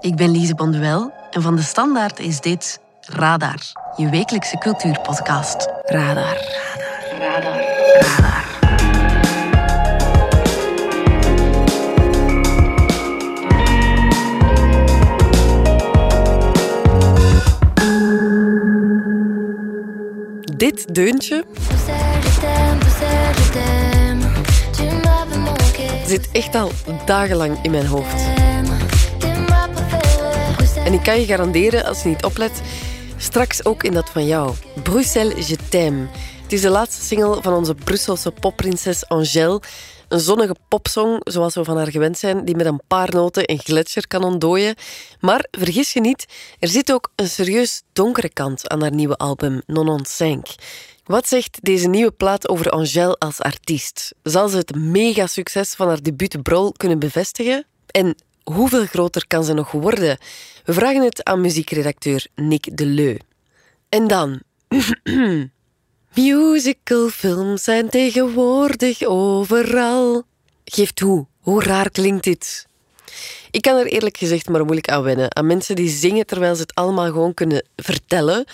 [0.00, 3.58] Ik ben Lise Bonduel en van de Standaard is dit Radar,
[3.96, 5.68] je wekelijkse cultuurpodcast.
[5.84, 6.36] Radar.
[7.18, 7.18] Radar.
[7.18, 7.62] Radar.
[8.00, 8.48] Radar.
[20.56, 21.44] Dit deuntje
[26.06, 26.70] zit echt al
[27.06, 28.22] dagenlang in mijn hoofd.
[30.90, 32.60] En ik kan je garanderen, als je niet oplet,
[33.16, 34.54] straks ook in dat van jou.
[34.82, 36.08] Bruxelles, je t'aime.
[36.42, 39.62] Het is de laatste single van onze Brusselse popprinses Angèle.
[40.08, 43.58] Een zonnige popsong, zoals we van haar gewend zijn, die met een paar noten een
[43.58, 44.74] gletsjer kan ontdooien.
[45.20, 46.26] Maar vergis je niet,
[46.58, 50.54] er zit ook een serieus donkere kant aan haar nieuwe album Non Cinq.
[51.04, 54.14] Wat zegt deze nieuwe plaat over Angèle als artiest?
[54.22, 57.66] Zal ze het mega-succes van haar debuut Brol kunnen bevestigen?
[57.86, 60.18] En hoeveel groter kan ze nog worden?
[60.64, 63.16] We vragen het aan muziekredacteur Nick Deleu.
[63.88, 64.40] En dan...
[66.14, 70.22] Musicalfilms zijn tegenwoordig overal.
[70.64, 72.66] Geef toe, hoe raar klinkt dit?
[73.50, 75.36] Ik kan er eerlijk gezegd maar moeilijk aan wennen.
[75.36, 78.44] Aan mensen die zingen terwijl ze het allemaal gewoon kunnen vertellen.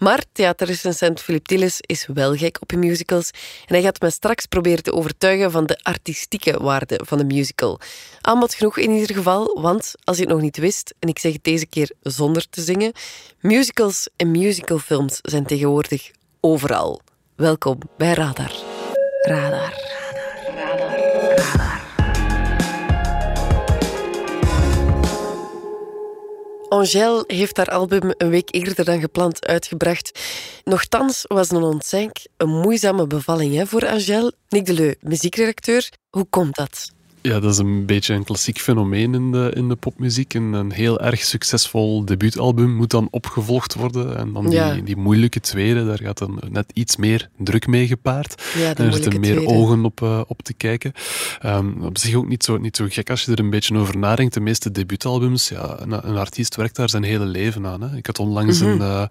[0.00, 3.30] Maar theaterrecensent Philip Tillis is wel gek op musicals
[3.66, 7.80] en hij gaat me straks proberen te overtuigen van de artistieke waarde van de musical.
[8.20, 11.32] Aanbod genoeg in ieder geval, want als je het nog niet wist, en ik zeg
[11.32, 12.92] het deze keer zonder te zingen,
[13.40, 17.00] musicals en musicalfilms zijn tegenwoordig overal.
[17.36, 18.52] Welkom bij Radar.
[19.22, 19.50] Radar.
[19.50, 20.78] Radar.
[20.78, 21.36] Radar.
[21.36, 21.79] Radar.
[26.70, 30.20] Angèle heeft haar album een week eerder dan gepland uitgebracht.
[30.64, 34.32] Nochtans was Non Cinq een moeizame bevalling hè, voor Angèle.
[34.48, 35.88] Nick Deleu, muziekredacteur.
[36.10, 36.90] Hoe komt dat?
[37.22, 40.34] Ja, dat is een beetje een klassiek fenomeen in de, in de popmuziek.
[40.34, 44.16] Een, een heel erg succesvol debuutalbum moet dan opgevolgd worden.
[44.16, 48.42] En dan die, die moeilijke tweede, daar gaat dan net iets meer druk mee gepaard.
[48.58, 50.92] Ja, er zitten meer ogen op, uh, op te kijken.
[51.46, 53.98] Um, op zich ook niet zo, niet zo gek als je er een beetje over
[53.98, 54.34] nadenkt.
[54.34, 57.80] De meeste debuutalbums, ja, een, een artiest werkt daar zijn hele leven aan.
[57.80, 57.96] Hè.
[57.96, 59.04] Ik had onlangs een, uh,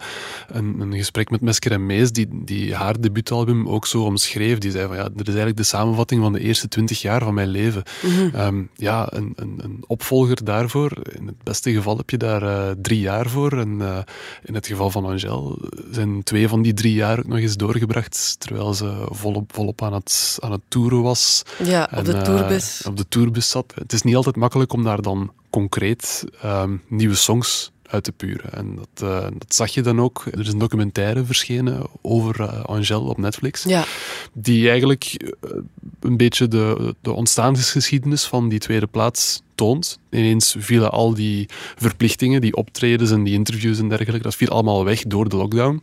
[0.48, 4.58] een, een, gesprek met Mesker en Mees, die, die haar debuutalbum ook zo omschreef.
[4.58, 7.34] Die zei van ja, dit is eigenlijk de samenvatting van de eerste twintig jaar van
[7.34, 7.84] mijn leven.
[8.02, 8.36] Mhm.
[8.36, 10.92] Ehm, ja, een, een, een, opvolger daarvoor.
[11.20, 13.58] In het beste geval heb je daar uh, drie jaar voor.
[13.58, 13.98] En uh,
[14.44, 15.58] in het geval van Angel
[15.92, 18.36] zijn twee van die drie jaar ook nog eens doorgebracht.
[18.40, 21.44] Terwijl ze volop, volop aan, het, aan het toeren was.
[21.64, 22.82] Ja, op de uh, tourbus.
[22.88, 23.74] Op de tourbus zat.
[23.76, 28.54] Het is niet altijd makkelijk om daar dan concreet um, nieuwe songs uit te puren.
[28.54, 30.26] En dat, uh, dat zag je dan ook.
[30.32, 33.64] Er is een documentaire verschenen over uh, Angel op Netflix.
[33.64, 33.86] Ja.
[34.34, 35.52] Die eigenlijk uh,
[36.00, 40.00] een beetje de, de ontstaansgeschiedenis van die tweede plaats toont.
[40.10, 44.86] Ineens vielen al die verplichtingen, die optredens en die interviews en dergelijke, dat viel allemaal
[44.86, 45.82] weg door de lockdown.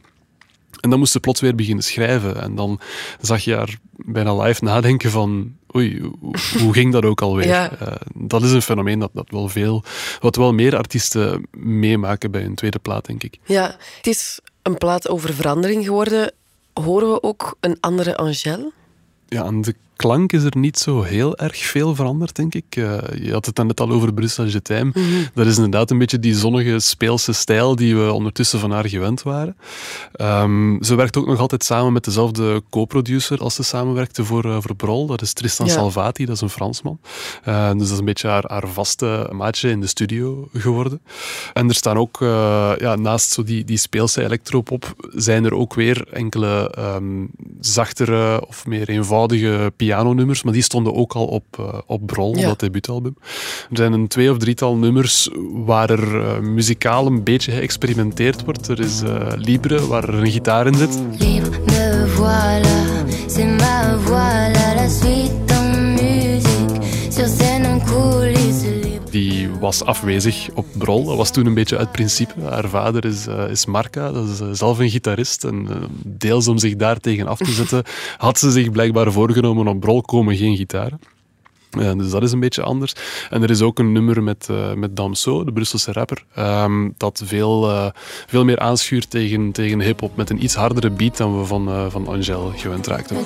[0.81, 2.42] En dan moest ze plots weer beginnen schrijven.
[2.42, 2.81] En dan
[3.20, 5.56] zag je haar bijna live nadenken van...
[5.76, 6.10] Oei,
[6.59, 7.47] hoe ging dat ook alweer?
[7.56, 7.70] Ja.
[7.82, 9.84] Uh, dat is een fenomeen dat, dat wel veel...
[10.20, 13.38] Wat wel meer artiesten meemaken bij een tweede plaat, denk ik.
[13.44, 16.32] Ja, het is een plaat over verandering geworden.
[16.72, 18.72] Horen we ook een andere Angèle?
[19.28, 22.76] Ja, aan de klank is er niet zo heel erg veel veranderd, denk ik.
[22.76, 24.90] Uh, je had het dan net al over Brussel Time.
[24.94, 25.04] Mhm.
[25.34, 29.22] Dat is inderdaad een beetje die zonnige, speelse stijl die we ondertussen van haar gewend
[29.22, 29.56] waren.
[30.20, 34.56] Um, ze werkt ook nog altijd samen met dezelfde co-producer als ze samenwerkte voor, uh,
[34.60, 35.06] voor Brol.
[35.06, 35.72] Dat is Tristan Ja.
[35.72, 36.98] Salvati, dat is een Fransman.
[37.48, 41.00] Uh, dus dat is een beetje haar, haar vaste maatje in de studio geworden.
[41.52, 42.16] En er staan ook,
[42.78, 47.30] ja, naast zo die, die speelse electropop, zijn er ook weer enkele um,
[47.60, 52.47] zachtere of meer eenvoudige pianonummers, maar die stonden ook al op, uh, op Brol, Ja.
[52.47, 53.16] dat debuutalbum.
[53.70, 55.28] Er zijn een twee of drietal nummers
[55.64, 58.69] waar er uh, muzikaal een beetje geëxperimenteerd wordt.
[58.69, 60.98] Er is uh, Libre, waar er een gitaar in zit.
[61.19, 61.50] Libre,
[69.66, 71.05] was afwezig op Brol.
[71.05, 72.40] Dat was toen een beetje uit principe.
[72.40, 75.44] Haar vader is, uh, is Marca, dat is uh, zelf een gitarist.
[75.44, 77.82] En uh, deels om zich daar tegen af te zetten,
[78.17, 81.00] had ze zich blijkbaar voorgenomen op Brol komen geen gitaren.
[81.79, 82.94] Uh, dus dat is een beetje anders.
[83.31, 87.23] En er is ook een nummer met, uh, met Damso, de Brusselse rapper, um, dat
[87.25, 87.87] veel, uh,
[88.26, 90.17] veel meer aanschuurt tegen, tegen hip-hop.
[90.17, 93.17] Met een iets hardere beat dan we van, van Angel gewend raakten.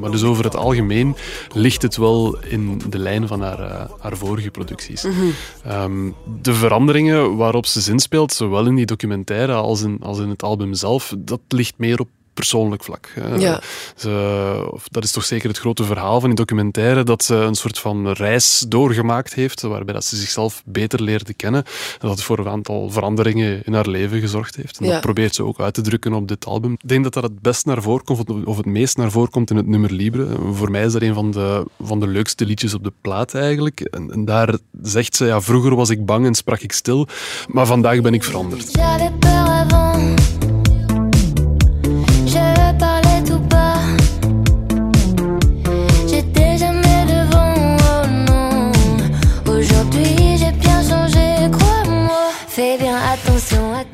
[0.00, 1.16] Maar dus over het algemeen
[1.52, 5.04] ligt het wel in de lijn van haar, uh, haar vorige producties.
[5.68, 10.42] um, de veranderingen waarop ze zinspeelt, zowel in die documentaire als in, als in het
[10.42, 13.08] album zelf, dat ligt meer op persoonlijk vlak.
[13.38, 13.60] Ja.
[13.96, 17.78] Ze, dat is toch zeker het grote verhaal van die documentaire, dat ze een soort
[17.78, 22.38] van reis doorgemaakt heeft, waarbij dat ze zichzelf beter leerde kennen en dat het voor
[22.38, 24.78] een aantal veranderingen in haar leven gezorgd heeft.
[24.78, 24.92] En Ja.
[24.92, 26.72] dat probeert ze ook uit te drukken op dit album.
[26.72, 29.50] Ik denk dat dat het best naar voren komt, of het meest naar voren komt
[29.50, 30.26] in het nummer Libre.
[30.52, 33.80] Voor mij is dat een van de, van de leukste liedjes op de plaat eigenlijk.
[33.80, 37.06] En, en daar zegt ze, ja, vroeger was ik bang en sprak ik stil,
[37.48, 38.70] maar vandaag ben ik veranderd.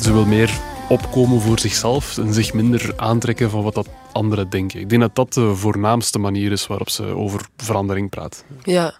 [0.08, 4.80] Ze wil meer opkomen voor zichzelf en zich minder aantrekken van wat dat anderen denken.
[4.80, 8.44] Ik denk dat dat de voornaamste manier is waarop ze over verandering praat.
[8.62, 8.94] Ja.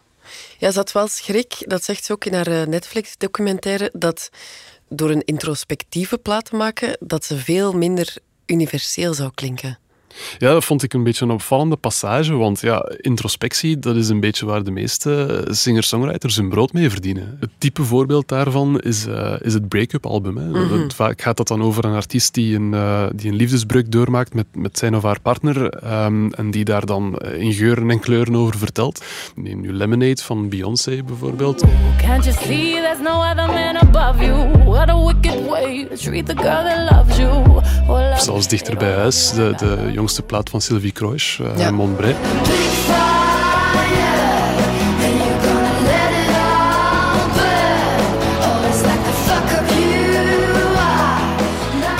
[0.58, 4.30] ja, ze had wel schrik, dat zegt ze ook in haar eh, Netflix-documentaire, dat
[4.88, 8.16] door een introspectieve plaat te maken, dat ze veel minder
[8.46, 9.78] universeel zou klinken.
[10.38, 14.20] Ja, dat vond ik een beetje een opvallende passage, want ja, introspectie, dat is een
[14.20, 17.36] beetje waar de meeste singer-songwriters hun brood mee verdienen.
[17.40, 20.36] Het type voorbeeld daarvan is, eh, is het break-up album.
[20.36, 20.58] Hè.
[20.82, 24.34] Het- Vaak gaat dat dan over een artiest die een, eh, die een liefdesbreuk doormaakt
[24.34, 28.36] met, met zijn of haar partner ehm, en die daar dan in geuren en kleuren
[28.36, 29.04] over vertelt.
[29.34, 31.64] Neem nu Lemonade van Beyoncé bijvoorbeeld.
[32.02, 34.64] Can't you see there's no other man above you?
[34.64, 37.44] What a wicked way to treat the girl that loves you.
[37.90, 41.70] I- Zelfs dichter bij huis, de, de jongste plaat van Sylvie Kroijs, eh Ja.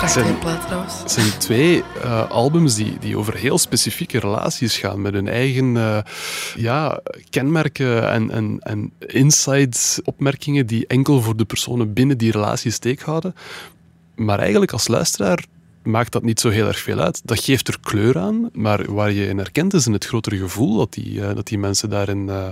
[0.09, 0.35] Zijn-.
[1.01, 5.77] Het zijn twee eh, albums die, die over heel specifieke relaties gaan, met hun eigen
[5.77, 5.97] eh,
[6.55, 13.01] ja, kenmerken en, en, en inside-opmerkingen die enkel voor de personen binnen die relatie steek
[13.01, 13.35] houden.
[14.15, 15.45] Maar eigenlijk als luisteraar
[15.89, 17.21] maakt dat niet zo heel erg veel uit.
[17.23, 20.77] Dat geeft er kleur aan, maar waar je in herkent is in het grotere gevoel
[20.77, 22.47] dat die, eh, dat die mensen daarin eh,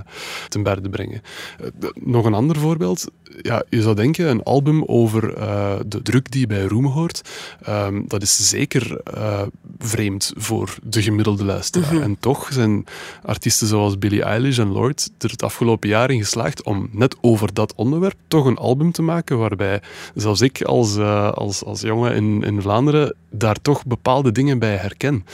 [0.50, 1.22] ten berde brengen.
[1.60, 3.12] Eh, nog een ander voorbeeld.
[3.42, 7.22] Ja, je zou denken, een album over eh, de druk die bij Roem hoort,
[7.62, 9.42] ehm, dat is zeker eh,
[9.80, 12.02] vreemd voor de gemiddelde luisteraar.
[12.02, 12.86] En toch zijn
[13.24, 17.54] artiesten zoals Billie Eilish en Lord er het afgelopen jaar in geslaagd om net over
[17.54, 19.82] dat onderwerp toch een album te maken waarbij
[20.16, 24.76] zelfs ik als, eh, als, als jongen in, in Vlaanderen daar toch bepaalde dingen bij
[24.76, 25.26] herken.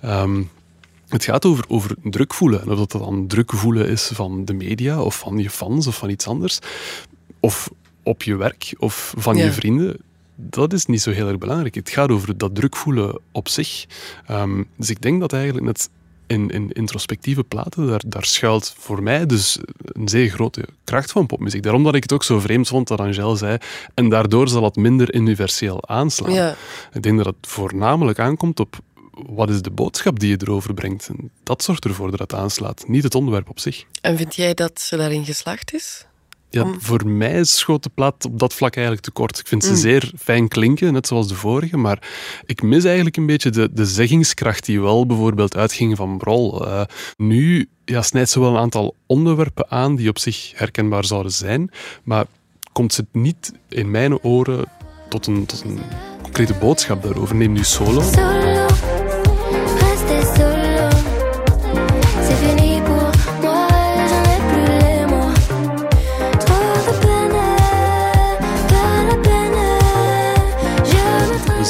[0.00, 0.42] Ehm,
[1.12, 2.62] het gaat over, over druk voelen.
[2.62, 5.96] En of dat dan druk voelen is van de media of van je fans of
[5.96, 6.58] van iets anders.
[7.42, 7.70] Of
[8.02, 9.44] op je werk of van Ja.
[9.44, 9.96] je vrienden.
[10.34, 11.74] Dat is niet zo heel erg belangrijk.
[11.74, 13.84] Het gaat over dat druk voelen op zich.
[14.26, 15.88] Ehm, dus ik denk dat eigenlijk net
[16.26, 21.26] in, in introspectieve platen, daar, daar schuilt voor mij dus een zeer grote kracht van
[21.26, 21.62] popmuziek.
[21.62, 23.58] Daarom dat ik het ook zo vreemd vond dat Angel zei.
[23.94, 26.32] En daardoor zal het minder universeel aanslaan.
[26.32, 26.54] Ja.
[26.92, 28.78] Ik denk dat het voornamelijk aankomt op
[29.12, 31.08] wat is de boodschap die je erover brengt.
[31.08, 33.84] En dat zorgt ervoor dat het aanslaat, niet het onderwerp op zich.
[34.00, 36.06] En vind jij dat ze daarin geslaagd is?
[36.52, 39.38] Ja, Om- Voor mij schoot de plaat op dat vlak eigenlijk tekort.
[39.38, 42.02] Ik vind ze zeer fijn klinken, net zoals de vorige, maar
[42.46, 46.66] ik mis eigenlijk een beetje de, de zeggingskracht die wel bijvoorbeeld uitging van Brol.
[46.66, 46.82] Eh,
[47.16, 51.70] nu ja, snijdt ze wel een aantal onderwerpen aan die op zich herkenbaar zouden zijn,
[52.04, 52.26] maar
[52.72, 54.64] komt ze niet in mijn oren
[55.08, 55.78] tot een, tot een
[56.22, 57.36] concrete boodschap daarover.
[57.36, 58.00] Neem nu solo.
[58.00, 58.66] Solo,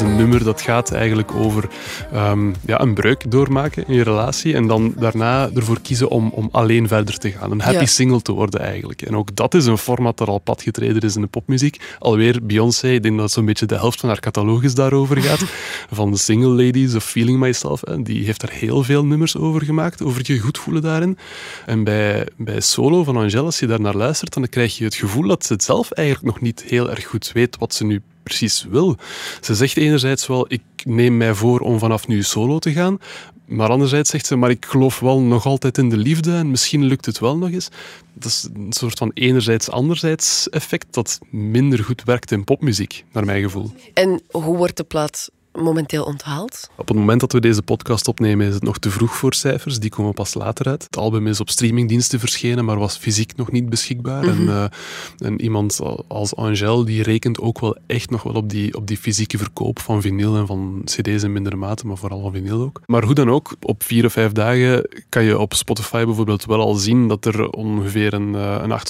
[0.02, 1.68] een nummer dat gaat eigenlijk over
[2.12, 6.48] ehm, ja, een breuk doormaken in je relatie en dan daarna ervoor kiezen om, om
[6.52, 7.50] alleen verder te gaan.
[7.50, 7.86] Een happy Ja.
[7.86, 9.02] single te worden eigenlijk.
[9.02, 11.80] En ook dat is een format dat al padgetreden is in de popmuziek.
[11.98, 15.42] Alweer Beyoncé, ik denk dat zo'n beetje de helft van haar catalogus daarover gaat.
[15.90, 17.80] van de Single Ladies of Feeling Myself.
[17.84, 18.02] hè.
[18.02, 21.18] Die heeft er heel veel nummers over gemaakt, over je goed voelen daarin.
[21.66, 24.94] En bij, bij Solo van Angèle, als je daar naar luistert, dan krijg je het
[24.94, 28.02] gevoel dat ze het zelf eigenlijk nog niet heel erg goed weet wat ze nu
[28.22, 28.96] precies wil.
[29.40, 32.98] Ze zegt enerzijds wel, ik neem mij voor om vanaf nu solo te gaan.
[33.46, 36.84] Maar anderzijds zegt ze, maar ik geloof wel nog altijd in de liefde en misschien
[36.84, 37.68] lukt het wel nog eens.
[38.14, 43.42] Dat is een soort van enerzijds-anderzijds effect dat minder goed werkt in popmuziek, naar mijn
[43.42, 43.72] gevoel.
[43.94, 46.70] En hoe wordt de plaat momenteel onthaald?
[46.76, 49.78] Op het moment dat we deze podcast opnemen is het nog te vroeg voor cijfers.
[49.78, 50.82] Die komen pas later uit.
[50.82, 54.24] Het album is op streamingdiensten verschenen, maar was fysiek nog niet beschikbaar.
[54.24, 54.64] en, uh,
[55.18, 58.96] en, iemand als Angel die rekent ook wel echt nog wel op die, op die
[58.96, 62.80] fysieke verkoop van vinyl en van cd's in mindere mate, maar vooral van vinyl ook.
[62.86, 66.60] Maar hoe dan ook, op vier of vijf dagen kan je op Spotify bijvoorbeeld wel
[66.60, 68.80] al zien dat er ongeveer een, een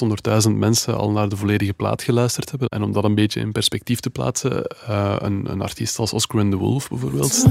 [0.47, 2.67] 800.000 mensen al naar de volledige plaat geluisterd hebben.
[2.67, 6.39] En om dat een beetje in perspectief te plaatsen, uh, een, een artiest als Oscar
[6.53, 7.45] the Wolf bijvoorbeeld.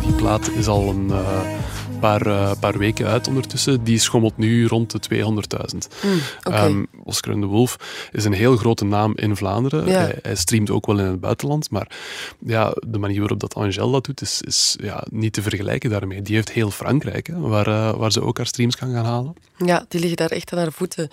[0.00, 1.61] Die plaat is al een uh,
[2.02, 3.84] paar, uh, paar weken uit ondertussen.
[3.84, 5.78] Die schommelt nu rond de 200.000.
[6.02, 6.66] Mm, okay.
[6.66, 7.76] um, Oscar de Wolf
[8.12, 9.86] is een heel grote naam in Vlaanderen.
[9.86, 9.92] Ja.
[9.92, 11.70] Hij, hij, streamt ook wel in het buitenland.
[11.70, 11.90] Maar
[12.38, 16.22] ja, de manier waarop dat Angel dat doet, is, is ja, niet te vergelijken daarmee.
[16.22, 19.34] Die heeft heel Frankrijk, hè, waar, uh, waar ze ook haar streams kan gaan halen.
[19.56, 21.08] Ja, die liggen daar echt aan haar voeten.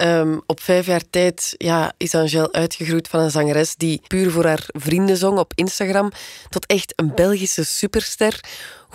[0.00, 4.44] Um, op vijf jaar tijd ja, is Angel uitgegroeid van een zangeres die puur voor
[4.44, 6.10] haar vrienden zong op Instagram
[6.48, 8.40] tot echt een Belgische superster.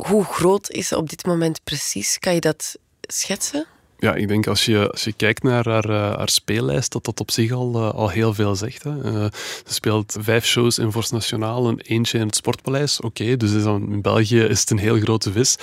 [0.08, 2.20] Hoe groot is ze op dit moment precies?
[2.20, 3.68] Kan je dat schetsen?
[4.00, 7.20] Ja, ik denk als je, als je kijkt naar haar, uh, haar speellijst, dat dat
[7.20, 8.84] op zich al, uh, al heel veel zegt.
[8.84, 8.96] Hè.
[8.96, 9.26] Uh,
[9.66, 13.02] ze speelt vijf shows in Force Nationaal en eentje in het Sportpaleis.
[13.02, 15.56] Oké, okay, dus in België is het een heel grote vis.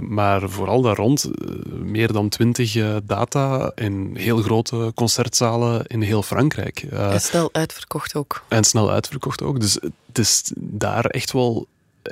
[0.00, 1.30] maar vooral daar rond,
[1.72, 6.82] meer dan twintig data in heel grote concertzalen in heel Frankrijk.
[6.82, 8.44] en snel uitverkocht ook.
[8.48, 9.60] En snel uitverkocht ook.
[9.60, 9.74] Dus
[10.06, 11.66] het is daar echt wel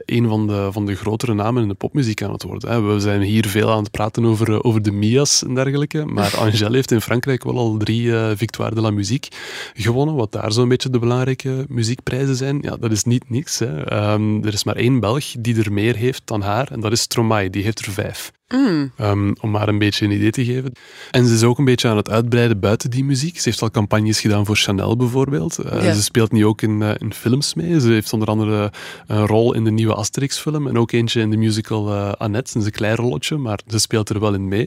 [0.05, 2.95] een van de, van de grotere namen in de popmuziek aan het worden.
[2.95, 6.75] We zijn hier veel aan het praten over, over de Mia's en dergelijke, maar Angèle
[6.75, 9.31] heeft in Frankrijk wel al drie uh, Victoire de la Musique
[9.75, 12.59] gewonnen, wat daar zo'n beetje de belangrijke muziekprijzen zijn.
[12.63, 13.59] Ja, dat is niet niks.
[13.59, 14.13] Hè.
[14.13, 17.01] Um, er is maar één Belg die er meer heeft dan haar, en dat is
[17.01, 18.33] Stromae, die heeft er vijf.
[18.53, 18.93] Mm.
[19.01, 20.73] Um, om maar een beetje een idee te geven.
[21.11, 23.41] En ze is ook een beetje aan het uitbreiden buiten die muziek.
[23.41, 25.59] Ze heeft al campagnes gedaan voor Chanel bijvoorbeeld.
[25.65, 25.93] Uh, Ja.
[25.95, 27.81] Ze speelt nu ook in, uh, in films mee.
[27.81, 28.73] Ze heeft onder andere
[29.07, 32.53] een rol in de nieuwe Asterix-film en ook eentje in de musical uh, Annette.
[32.53, 34.67] Dat is een klein rolletje, maar ze speelt er wel in mee.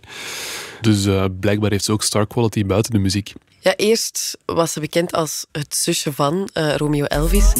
[0.81, 3.33] Dus uh, blijkbaar heeft ze ook star quality buiten de muziek.
[3.59, 7.53] Ja, eerst was ze bekend als het zusje van uh, Romeo Elvis.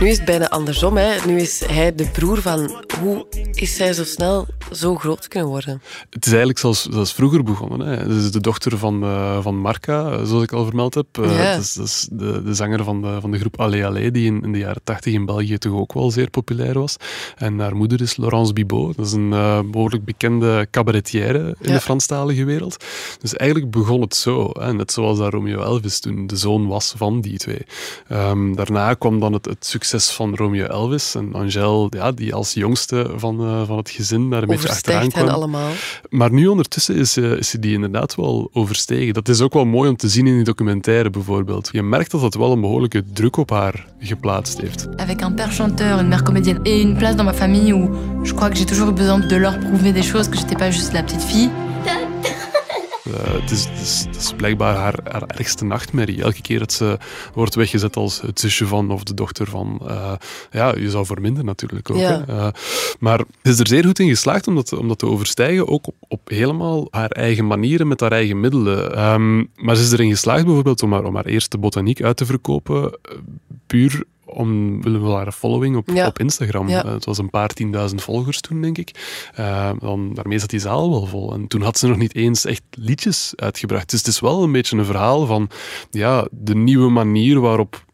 [0.00, 0.96] Nu is het bijna andersom.
[0.96, 1.26] Hè.
[1.26, 2.84] Nu is hij de broer van...
[3.00, 5.82] Hoe is zij zo snel zo groot kunnen worden?
[6.10, 7.86] Het is eigenlijk zoals, zoals vroeger begonnen.
[7.86, 7.96] Hè.
[7.96, 11.06] Het is de dochter van, uh, van Marca, zoals ik al vermeld heb.
[11.20, 14.26] Uh, is, dat is de, de zanger van de, van de groep Allee Allee, die
[14.26, 16.96] in, in de jaren tachtig in België toch ook wel zeer populair was.
[17.36, 18.96] En haar moeder is Laurence Bibot.
[18.96, 21.72] Dat is een uh, behoorlijk bekende cabaretière in Ja.
[21.74, 22.84] de Franstalige wereld.
[23.20, 24.50] Dus eigenlijk begon het zo.
[24.52, 24.72] Hè.
[24.74, 27.49] Net zoals dat Romeo Elvis toen de zoon was van die twee.
[28.08, 31.14] Ehm, daarna kwam dan het, het succes van Romeo Elvis.
[31.14, 35.08] En Angèle, ja, die als jongste van, eh, van het gezin daar een beetje achteraan
[35.08, 35.28] kwam.
[35.28, 35.70] allemaal.
[36.08, 39.14] Maar nu ondertussen is, eh, is ze die inderdaad wel overstegen.
[39.14, 41.68] Dat is ook wel mooi om te zien in die documentaire bijvoorbeeld.
[41.72, 44.88] Je merkt dat dat wel een behoorlijke druk op haar geplaatst heeft.
[44.96, 47.90] Avec un père chanteur, une mère comédienne et une place dans ma famille où
[48.22, 50.70] je crois que j'ai toujours eu besoin de leur prouver des choses, que j'étais pas
[50.70, 51.50] juste la petite fille.
[53.08, 56.22] Uh, het, is, het, is, het is blijkbaar haar, haar ergste nachtmerrie.
[56.22, 56.98] Elke keer dat ze
[57.34, 59.80] wordt weggezet als het zusje van of de dochter van.
[59.82, 60.12] Uh,
[60.50, 61.96] ja, je zou verminderen natuurlijk ook.
[61.96, 62.24] Ja.
[62.26, 62.34] Hè?
[62.34, 62.48] Uh,
[62.98, 65.68] maar ze is er zeer goed in geslaagd om dat, om dat te overstijgen.
[65.68, 69.04] Ook op, op helemaal haar eigen manieren met haar eigen middelen.
[69.12, 72.26] Um, maar ze is erin geslaagd bijvoorbeeld om haar, om haar eerste botaniek uit te
[72.26, 72.98] verkopen.
[73.02, 74.00] eh,
[74.30, 76.06] puur omwille van haar following op, Ja.
[76.06, 76.68] op Instagram.
[76.68, 76.84] Ja.
[76.84, 78.90] Uh, het was een paar tienduizend volgers toen, denk ik.
[79.38, 81.32] Uh, dan, daarmee zat die zaal wel vol.
[81.32, 83.90] En toen had ze nog niet eens echt liedjes uitgebracht.
[83.90, 85.48] Dus het is wel een beetje een verhaal van
[85.90, 87.84] ja, de nieuwe manier waarop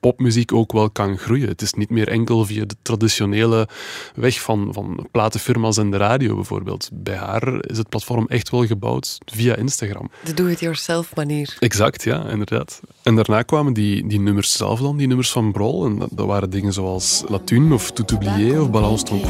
[0.00, 1.48] popmuziek ook wel kan groeien.
[1.48, 3.68] Het is niet meer enkel via de traditionele
[4.14, 6.90] weg van, van platenfirma's en de radio bijvoorbeeld.
[6.92, 10.10] Bij haar is het platform echt wel gebouwd via Instagram.
[10.24, 11.56] De do-it-yourself manier.
[11.58, 12.80] Exact, ja, inderdaad.
[13.02, 15.86] En daarna kwamen die, die nummers zelf dan, die nummers van Brol.
[15.86, 19.20] En dat, dat waren dingen zoals La Thune of Tout oublié of Balance ton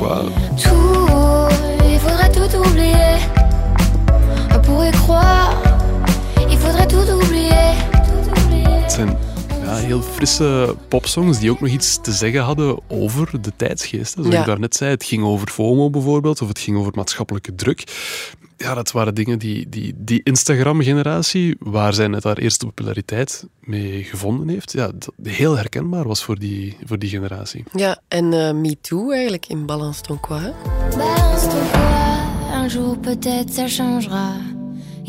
[9.90, 14.12] heel frisse popsongs die ook nog iets te zeggen hadden over de tijdsgeest.
[14.12, 14.40] Zoals Ja.
[14.40, 17.84] ik daarnet zei, het ging over FOMO bijvoorbeeld, of het ging over maatschappelijke druk.
[18.56, 24.04] Ja, dat waren dingen die die, die Instagram-generatie, waar zij net haar eerste populariteit mee
[24.04, 27.64] gevonden heeft, ja, dat heel herkenbaar was voor die, voor die generatie.
[27.72, 30.52] Ja, en uh, Me Too eigenlijk in Balance ton quoi.
[30.96, 34.36] Balance ton quoi, un jour peut-être ça changera.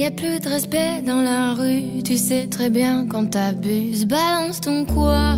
[0.02, 4.08] Y a plus de respect dans la rue, tu sais très bien quand t'abuses.
[4.08, 5.38] Balance ton quoi.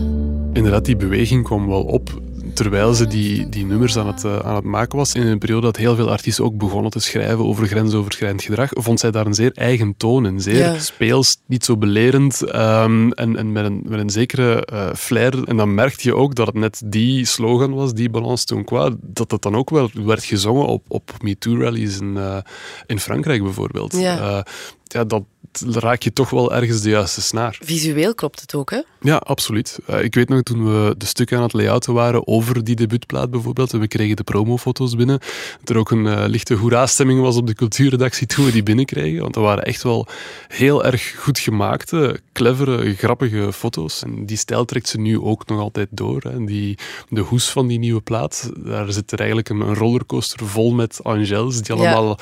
[0.53, 2.21] Inderdaad, die beweging kwam wel op
[2.53, 5.65] terwijl ze die, die nummers aan het, eh, aan het maken was, in een periode
[5.65, 9.33] dat heel veel artiesten ook begonnen te schrijven over grensoverschrijdend gedrag, vond zij daar een
[9.33, 10.39] zeer eigen toon in.
[10.41, 10.79] Zeer Ja.
[10.79, 15.43] speels, niet zo belerend ehm, en, en met, een, met een zekere eh, flair.
[15.43, 18.89] En dan merkte je ook dat het net die slogan was, die balance toen qua,
[19.01, 22.37] dat dat dan ook wel werd gezongen op, op MeToo-rallies in, eh,
[22.85, 23.97] in Frankrijk bijvoorbeeld.
[23.97, 24.45] Ja.
[24.93, 25.23] Ja, dat
[25.61, 27.57] raak je toch wel ergens de juiste snaar.
[27.61, 28.81] Visueel klopt het ook, hè?
[29.01, 29.79] Ja, absoluut.
[30.01, 33.73] Ik weet nog toen we de stukken aan het layouten waren over die debuutplaat bijvoorbeeld,
[33.73, 35.19] en we kregen de promofoto's binnen,
[35.59, 39.21] dat er ook een eh, lichte hoera-stemming was op de cultuurredactie toen we die binnenkregen.
[39.21, 40.07] Want dat waren echt wel
[40.47, 44.03] heel erg goed gemaakte, clevere, grappige foto's.
[44.03, 46.21] En die stijl trekt ze nu ook nog altijd door.
[46.21, 46.45] Hè.
[46.45, 46.77] Die,
[47.09, 51.61] de hoes van die nieuwe plaat, daar zit er eigenlijk een, rollercoaster vol met Angels,
[51.61, 52.17] die Ja.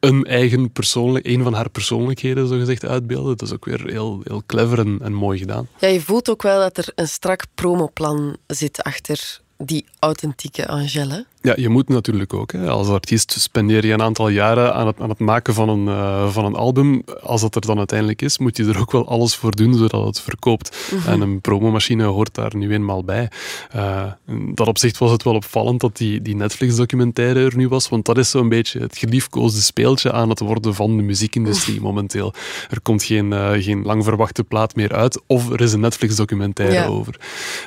[0.00, 3.36] Een eigen persoonlijk, een van haar persoonlijkheden zo gezegd uitbeelden.
[3.36, 5.68] Dat is ook weer heel, heel clever en, en mooi gedaan.
[5.78, 11.26] Ja, je voelt ook wel dat er een strak promoplan zit achter die authentieke Angèle.
[11.42, 12.52] Ja, je moet natuurlijk ook.
[12.52, 12.68] Hè.
[12.68, 16.28] Als artiest spendeer je een aantal jaren aan het, aan het maken van een, eh,
[16.28, 17.02] van een album.
[17.22, 20.06] Als dat er dan uiteindelijk is, moet je er ook wel alles voor doen zodat
[20.06, 20.92] het verkoopt.
[21.06, 23.30] En een promomachine hoort daar nu eenmaal bij.
[23.70, 27.88] Eh, in dat opzicht was het wel opvallend dat die, die Netflix-documentaire er nu was,
[27.88, 32.34] want dat is zo'n beetje het geliefkoosde speeltje aan het worden van de muziekindustrie momenteel.
[32.70, 36.90] Er komt geen, eh, geen lang verwachte plaat meer uit, of er is een Netflix-documentaire
[36.90, 37.20] over.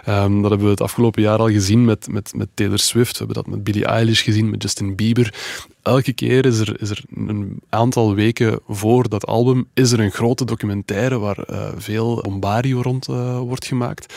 [0.06, 3.12] Ehm, dat hebben we het afgelopen jaar al gezien met, met, met Taylor Swift.
[3.12, 5.34] We hebben dat met Billie Eilish gezien, met Justin Bieber.
[5.82, 10.12] Elke keer is er, is er een aantal weken voor dat album is er een
[10.12, 14.14] grote documentaire waar eh, veel bombario rond eh, wordt gemaakt.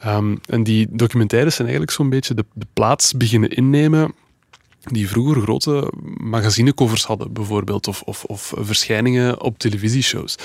[0.00, 4.14] Ehm, en die documentaires zijn eigenlijk zo'n beetje de, de plaats beginnen innemen
[4.92, 10.36] die vroeger grote magazinecovers hadden, bijvoorbeeld, of, of, of verschijningen op televisieshows.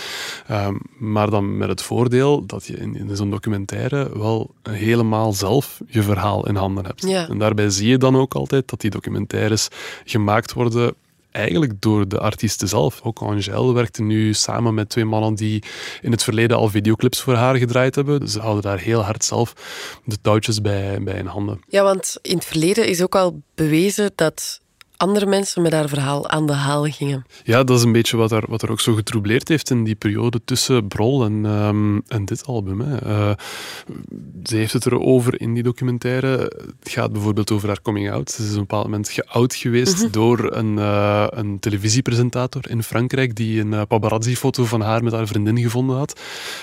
[0.48, 5.82] Ehm, maar dan met het voordeel dat je in, in zo'n documentaire wel helemaal zelf
[5.88, 7.08] je verhaal in handen hebt.
[7.08, 7.30] Ja.
[7.30, 9.68] En daarbij zie je dan ook altijd dat die documentaires
[10.06, 10.94] gemaakt worden
[11.34, 13.02] eigenlijk door de artiesten zelf.
[13.04, 15.64] Ook Angèle werkte nu samen met twee mannen die
[16.02, 18.20] in het verleden al videoclips voor haar gedraaid hebben.
[18.20, 19.54] Dus ze houden daar heel hard zelf
[20.06, 21.60] de touwtjes bij, bij in handen.
[21.68, 24.62] Ja, want in het verleden is ook al bewezen dat
[24.98, 27.26] andere mensen met haar verhaal aan de haal gingen.
[27.44, 29.96] Ja, dat is een beetje wat er, wat er ook zo getroubleerd heeft in die
[29.96, 32.82] periode tussen Brol en, ehm, en dit album.
[32.82, 32.98] Hè.
[32.98, 33.32] Eh,
[34.44, 36.30] ze heeft het erover in die documentaire.
[36.80, 38.32] Het gaat bijvoorbeeld over haar coming out.
[38.32, 43.36] Ze is op een bepaald moment geout geweest door een, eh, een televisiepresentator in Frankrijk
[43.36, 46.20] die een eh, paparazzi-foto van haar met haar vriendin gevonden had.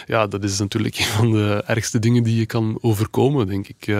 [0.07, 3.97] Ja, dat is natuurlijk een van de ergste dingen die je kan overkomen, denk ik.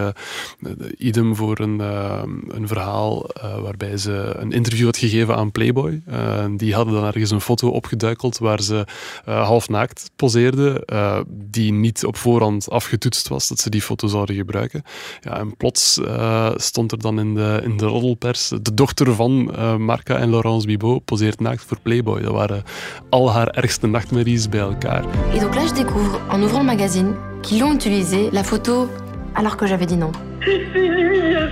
[0.97, 3.29] Idem voor een, eh, een verhaal
[3.61, 6.01] waarbij ze een interview had gegeven aan Playboy.
[6.05, 8.85] Eh, die hadden dan ergens een foto opgeduikeld waar ze
[9.25, 14.07] eh, half naakt poseerde, eh, die niet op voorhand afgetoetst was, dat ze die foto
[14.07, 14.83] zouden gebruiken.
[15.21, 19.55] Ja, en plots eh, stond er dan in de, in de roddelpers de dochter van
[19.55, 22.21] eh, Marca en Laurence Bibot poseert naakt voor Playboy.
[22.21, 22.63] Dat waren
[23.09, 25.03] al haar ergste nachtmerries bij elkaar.
[25.33, 28.87] Et donc là, je découvre, en ouvrant le magazine, qu'ils l'ont utilisé, la photo,
[29.33, 30.11] alors que j'avais dit non.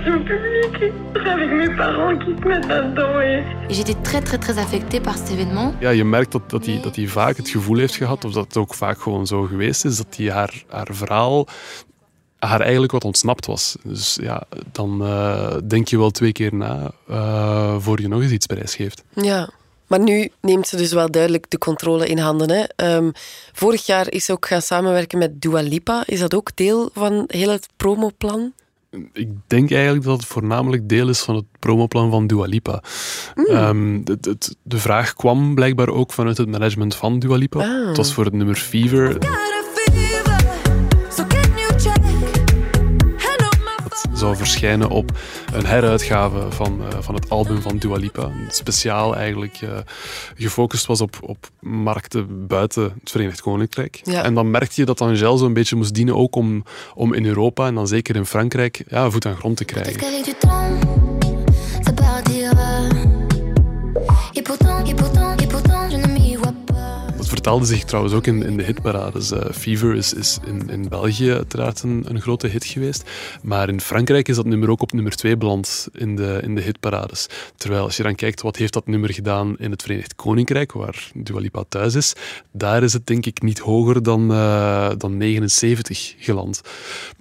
[0.02, 3.44] C'est une humiliation publique avec mes parents qui se mettent là-dedans et...
[3.68, 5.74] J'étais très, très, très affectée par cet événement.
[5.80, 8.44] Ja, je merkt dat, dat, hij, dat hij vaak het gevoel heeft gehad, of dat
[8.44, 11.46] het ook vaak gewoon zo geweest is, dat hij haar, haar verhaal
[12.38, 13.76] haar eigenlijk wat ontsnapt was.
[13.82, 18.32] Dus ja, dan eh, denk je wel twee keer na eh, voor je nog eens
[18.32, 19.02] iets prijsgeeft.
[19.14, 19.50] Ja.
[19.86, 22.50] Maar nu neemt ze dus wel duidelijk de controle in handen.
[22.50, 22.64] Hè.
[22.76, 23.10] Ehm,
[23.52, 26.02] vorig jaar is ze ook gaan samenwerken met Dua Lipa.
[26.06, 28.52] Is dat ook deel van heel het promoplan?
[29.12, 32.82] Ik denk eigenlijk dat het voornamelijk deel is van het promoplan van Dua Lipa.
[33.34, 37.58] Ehm, het- het- de vraag kwam blijkbaar ook vanuit het management van Dua Lipa.
[37.60, 37.86] Ah.
[37.86, 39.18] Het was voor het nummer Fever.
[44.20, 45.10] Zou verschijnen op
[45.52, 48.22] een heruitgave van, eh, van het album van Dua Lipa.
[48.22, 49.78] Dat speciaal eigenlijk eh,
[50.36, 54.00] gefocust was op, op markten buiten het Verenigd Koninkrijk.
[54.04, 54.22] Ja.
[54.22, 57.66] En dan merkte je dat Angèle zo'n beetje moest dienen ook om, om in Europa
[57.66, 59.92] en dan zeker in Frankrijk ja, voet aan grond te krijgen.
[64.32, 65.39] Et pourtant, et pourtant,
[67.40, 69.30] Dat vertelde zich trouwens ook in, in de hitparades.
[69.30, 73.10] Eh, Fever is, is in, in België uiteraard een, een grote hit geweest.
[73.42, 76.60] Maar in Frankrijk is dat nummer ook op nummer 2 beland in de, in de
[76.60, 77.26] hitparades.
[77.56, 81.10] Terwijl als je dan kijkt wat heeft dat nummer gedaan in het Verenigd Koninkrijk, waar
[81.14, 82.12] Dua Lipa thuis is,
[82.52, 86.60] daar is het denk ik niet hoger dan, eh, dan 79 geland.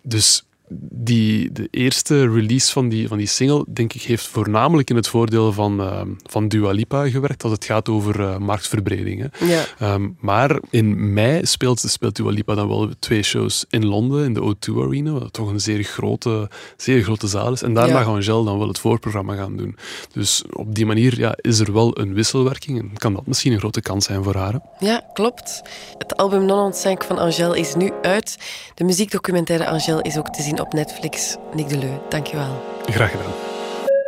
[0.04, 0.44] Dus
[0.92, 5.08] die, de eerste release van die, van die single, denk ik, heeft voornamelijk in het
[5.08, 9.30] voordeel van, eh, van Dua Lipa gewerkt als het gaat over marktverbreding.
[9.32, 9.46] Hè.
[9.46, 9.64] Ja.
[9.80, 14.34] Ehm, maar in mei speelt, speelt Dua Lipa dan wel twee shows in Londen, in
[14.34, 17.62] de O2 Arena, wat toch een zeer grote, zeer grote zaal is.
[17.62, 17.94] En daar Ja.
[17.94, 19.76] mag Angel dan wel het voorprogramma gaan doen.
[20.14, 23.60] Dus op die manier ja, is er wel een wisselwerking en kan dat misschien een
[23.60, 24.54] grote kans zijn voor haar.
[24.54, 24.86] hè.
[24.86, 25.62] Ja, klopt.
[25.98, 28.38] Het album Non on Cinq van Angèle is nu uit.
[28.76, 31.36] De muziekdocumentaire Angèle is ook te zien op Netflix.
[31.54, 32.64] Nick Deleu, dankjewel.
[32.86, 33.34] Graag gedaan.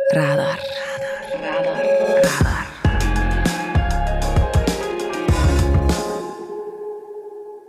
[0.08, 0.80] Radar.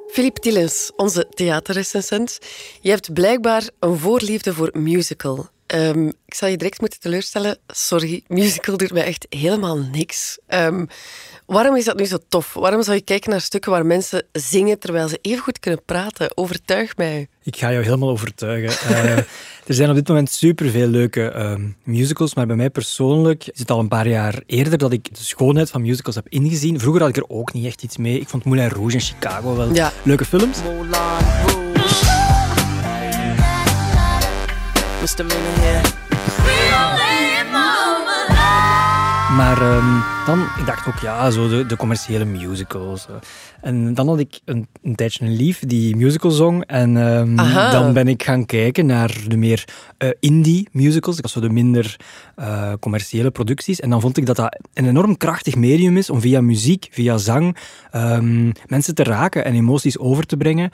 [0.07, 2.39] Philippe Tillens, onze theaterrecensent.
[2.81, 5.47] Je hebt blijkbaar een voorliefde voor musical.
[5.73, 7.57] Ehm, ik zal je direct moeten teleurstellen.
[7.67, 10.39] Sorry, musical doet mij echt helemaal niks.
[10.47, 10.85] Ehm,
[11.45, 12.53] waarom is dat nu zo tof?
[12.53, 16.37] Waarom zou je kijken naar stukken waar mensen zingen terwijl ze even goed kunnen praten?
[16.37, 17.27] Overtuig mij.
[17.43, 18.71] Ik ga jou helemaal overtuigen.
[18.93, 19.17] Eh,
[19.67, 23.71] er zijn op dit moment superveel leuke ehm, musicals, maar bij mij persoonlijk is het
[23.71, 26.79] al een paar jaar eerder dat ik de schoonheid van musicals heb ingezien.
[26.79, 28.19] Vroeger had ik er ook niet echt iets mee.
[28.19, 29.91] Ik vond Moulin Rouge en Chicago wel Ja.
[30.03, 30.57] leuke films.
[39.35, 43.07] Maar ehm, dan, ik dacht ook, ja, zo de, de commerciële musicals.
[43.07, 43.15] eh.
[43.61, 46.65] En dan had ik een, een tijdje een lief die musical zong.
[46.65, 47.35] En ehm,
[47.71, 49.63] dan ben ik gaan kijken naar de meer
[49.97, 51.17] eh, indie musicals.
[51.17, 51.95] Zo de minder
[52.35, 53.79] eh, commerciële producties.
[53.79, 57.17] En dan vond ik dat dat een enorm krachtig medium is om via muziek, via
[57.17, 57.57] zang,
[57.91, 60.71] ehm, mensen te raken en emoties over te brengen.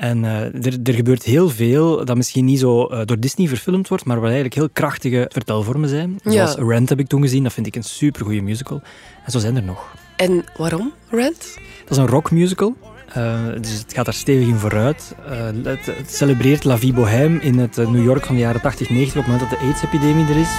[0.00, 3.88] En eh, er, er gebeurt heel veel dat misschien niet zo eh, door Disney verfilmd
[3.88, 6.18] wordt, maar wat eigenlijk heel krachtige vertelvormen zijn.
[6.24, 6.30] Ja.
[6.32, 8.80] Zoals Rent heb ik toen gezien, dat vind ik een supergoeie musical.
[9.24, 9.94] En zo zijn er nog.
[10.16, 11.58] En waarom, Rent?
[11.80, 12.76] Dat is een rockmusical.
[13.12, 15.14] eh, dus het gaat daar stevig in vooruit.
[15.28, 18.90] Eh, het, het celebreert La Vie Bohème in het New York van de jaren 80,
[18.90, 20.50] 90, op het moment dat de AIDS-epidemie er is.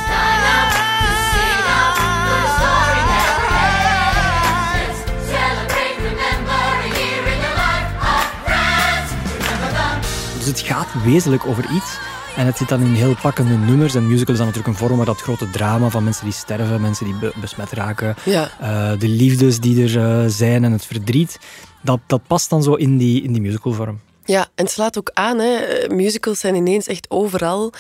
[10.52, 11.98] Het gaat wezenlijk over iets.
[12.38, 13.96] En het zit dan in heel pakkende nummers.
[13.96, 16.82] En musical is dan natuurlijk een vorm waar dat grote drama van mensen die sterven,
[16.82, 18.50] mensen die be- besmet raken, Ja.
[18.60, 21.40] eh, de liefdes die er eh, zijn en het verdriet.
[21.82, 24.00] Dat, dat past dan zo in die, in die musicalvorm.
[24.26, 25.40] Ja, en het slaat ook aan.
[25.40, 25.60] Hè.
[25.90, 27.74] Musicals zijn ineens echt overal.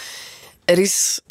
[0.65, 1.21] Er is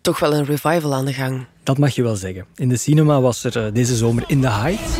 [0.00, 1.46] toch wel een revival aan de gang.
[1.62, 2.46] Dat mag je wel zeggen.
[2.54, 4.92] In de cinema was er eh, deze zomer In the Heights.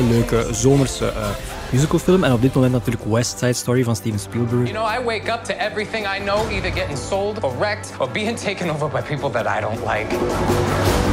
[0.00, 1.28] Heel leuke zomerse eh,
[1.72, 2.24] musicalfilm.
[2.24, 4.68] En op dit moment natuurlijk West Side Story van Steven Spielberg.
[4.68, 8.10] You know, I wake up to everything I know either getting sold or wrecked or
[8.10, 11.09] being taken over by people that I don't like.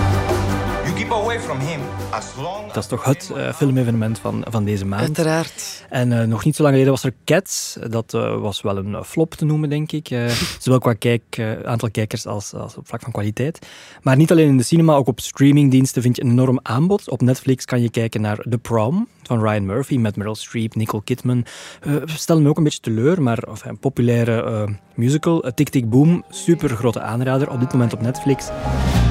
[1.08, 4.86] Keep away from him as long Dat is toch het eh, filmevenement van, van deze
[4.86, 5.02] maand.
[5.02, 5.86] Uiteraard.
[5.90, 7.78] En eh, nog niet zo lang geleden was er Cats.
[7.90, 10.10] Dat eh, was wel een flop te noemen, denk ik.
[10.10, 10.28] Eh,
[10.60, 13.68] zowel qua kijk, eh, aantal kijkers als, als op vlak van kwaliteit.
[14.02, 17.10] Maar niet alleen in de cinema, ook op streamingdiensten vind je een enorm aanbod.
[17.10, 21.04] Op Netflix kan je kijken naar The Prom van Ryan Murphy met Meryl Streep, Nicole
[21.04, 21.46] Kidman.
[22.06, 25.52] Stel me ook een beetje teleur, maar of, een populaire eh, musical.
[25.56, 27.50] Tick Tick Boom, super grote aanrader.
[27.50, 28.50] Op dit moment op Netflix.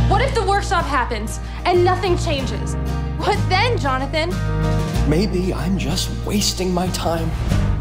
[0.09, 2.74] What if the workshop happens and nothing changes?
[3.18, 4.31] What then, Jonathan?
[5.09, 7.31] Maybe I'm just wasting my time.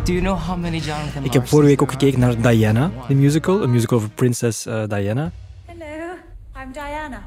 [0.03, 3.15] Do you know how many Jonathan Ik heb vorige week ook gekeken naar Diana, de
[3.15, 3.63] musical.
[3.63, 5.31] Een musical over prinses eh, Diana.
[5.65, 6.13] Hello,
[6.61, 7.21] I'm Diana.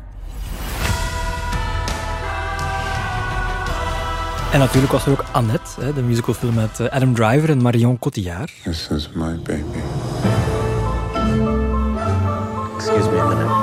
[4.53, 7.99] En natuurlijk was er ook Annette, hè, de musicalfilm met eh, Adam Driver en Marion
[7.99, 8.53] Cotillard.
[8.63, 9.79] This is my baby.
[12.77, 13.58] Excuse me a minute.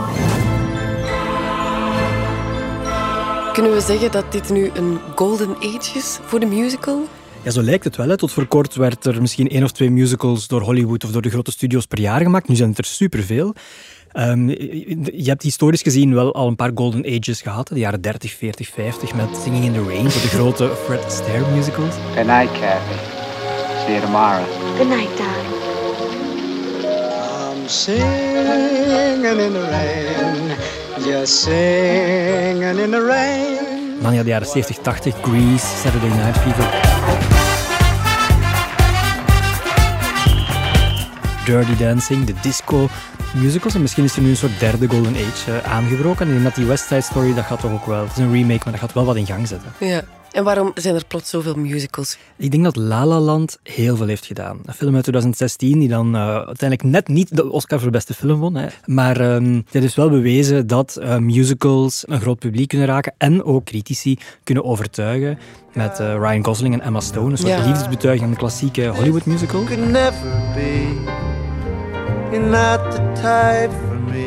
[3.55, 7.07] Kunnen we zeggen dat dit nu een golden age is voor de musical?
[7.41, 8.09] Ja, zo lijkt het wel.
[8.09, 8.17] Hè.
[8.17, 11.29] Tot voor kort werd er misschien één of twee musicals door Hollywood of door de
[11.29, 12.47] grote studios per jaar gemaakt.
[12.47, 13.53] Nu zijn het er superveel.
[14.11, 17.67] Ehm, je hebt historisch gezien wel al een paar golden ages gehad.
[17.67, 21.51] De jaren 30, 40, 50 met Singing in the Rain, zo de grote Fred Astaire
[21.55, 21.95] musicals.
[22.15, 22.99] Good night, Kathy.
[23.85, 24.45] See you tomorrow.
[24.77, 25.63] Good night, darling.
[27.61, 30.83] I'm singing in the rain.
[31.25, 34.01] Singing in the rain.
[34.01, 37.44] Dan ja, de jaren 70, 80, Grease, Saturday Night Fever.
[41.45, 42.87] Dirty Dancing, de disco
[43.35, 43.73] musicals.
[43.75, 46.19] En misschien is er nu een soort derde golden age eh, aangebroken.
[46.21, 48.01] En ik denk dat die West Side Story, dat gaat toch ook wel...
[48.03, 49.71] Het is een remake, maar dat gaat wel wat in gang zetten.
[49.79, 50.01] Ja.
[50.31, 52.17] En waarom zijn er plots zoveel musicals?
[52.37, 54.59] Ik denk dat La La Land heel veel heeft gedaan.
[54.65, 58.39] Een film uit 2016 die dan uh, uiteindelijk net niet de Oscar voor beste film
[58.39, 58.55] won.
[58.55, 58.67] Hè.
[58.85, 63.43] Maar um, het is wel bewezen dat uh, musicals een groot publiek kunnen raken en
[63.43, 65.37] ook critici kunnen overtuigen.
[65.73, 67.31] Met uh, Ryan Gosling en Emma Stone.
[67.31, 67.65] Een soort Ja.
[67.67, 69.63] liefdesbetuiging aan de klassieke Hollywood musical.
[69.63, 71.04] Could never be.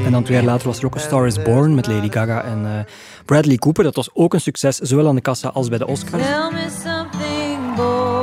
[0.04, 2.42] En dan twee jaar later was er ook A Star is Born met Lady Gaga
[2.42, 2.92] en eh,
[3.24, 3.85] Bradley Cooper.
[3.85, 6.22] Dat was ook een succes, zowel aan de kassa als bij de Oscars.
[6.22, 8.16] Tell me something, boy.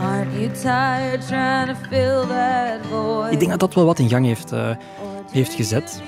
[0.00, 3.32] Aren't you tired trying to fill that void?
[3.32, 4.70] Ik denk dat dat wel wat in gang heeft, eh,
[5.30, 6.02] heeft gezet.